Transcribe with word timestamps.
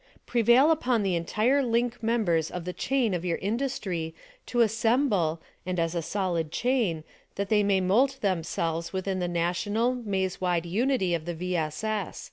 Prevail 0.25 0.71
upon 0.71 1.03
the 1.03 1.13
entire 1.15 1.61
link 1.61 2.01
members 2.01 2.49
of 2.49 2.65
the 2.65 2.73
chain 2.73 3.13
of 3.13 3.23
your 3.23 3.37
industry 3.37 4.15
to 4.47 4.63
as 4.63 4.71
semble, 4.75 5.39
and 5.63 5.79
as 5.79 5.93
a 5.93 6.01
solid 6.01 6.51
chain, 6.51 7.03
that 7.35 7.49
they 7.49 7.61
may 7.61 7.81
mould 7.81 8.17
themselves 8.21 8.91
within 8.91 9.19
the 9.19 9.27
national, 9.27 9.93
maze 9.93 10.41
wide 10.41 10.65
unity 10.65 11.13
of 11.13 11.25
the 11.25 11.35
V. 11.35 11.55
S. 11.55 11.83
S. 11.83 12.19